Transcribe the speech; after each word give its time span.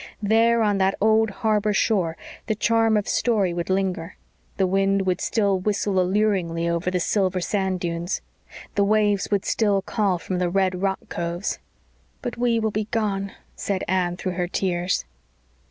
There 0.23 0.63
on 0.63 0.79
that 0.79 0.95
old 0.99 1.29
harbor 1.29 1.73
shore 1.73 2.17
the 2.47 2.55
charm 2.55 2.97
of 2.97 3.07
story 3.07 3.53
would 3.53 3.69
linger; 3.69 4.15
the 4.57 4.65
wind 4.65 5.05
would 5.05 5.21
still 5.21 5.59
whistle 5.59 5.99
alluringly 5.99 6.67
over 6.67 6.89
the 6.89 6.99
silver 6.99 7.39
sand 7.39 7.81
dunes; 7.81 8.19
the 8.73 8.83
waves 8.83 9.27
would 9.29 9.45
still 9.45 9.83
call 9.83 10.17
from 10.17 10.39
the 10.39 10.49
red 10.49 10.81
rock 10.81 11.07
coves. 11.09 11.59
"But 12.23 12.35
we 12.35 12.59
will 12.59 12.71
be 12.71 12.85
gone," 12.85 13.33
said 13.55 13.83
Anne 13.87 14.17
through 14.17 14.31
her 14.31 14.47
tears. 14.47 15.05